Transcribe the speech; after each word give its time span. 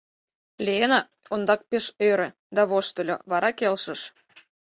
Леэна 0.65 0.99
ондак 1.33 1.61
пеш 1.69 1.85
ӧрӧ 2.09 2.29
да 2.55 2.61
воштыльо, 2.69 3.15
вара 3.31 3.49
келшыш. 3.59 4.01